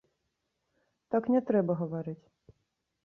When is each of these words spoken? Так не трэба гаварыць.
Так 1.15 1.23
не 1.35 1.41
трэба 1.49 1.77
гаварыць. 1.83 2.21